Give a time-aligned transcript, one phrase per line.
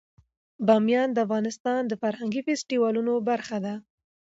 [0.67, 3.73] بامیان د افغانستان د فرهنګي فستیوالونو برخه ده.